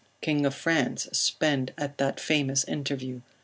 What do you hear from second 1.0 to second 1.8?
spend